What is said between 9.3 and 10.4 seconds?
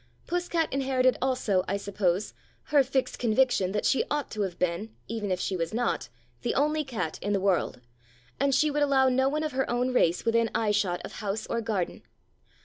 of her own race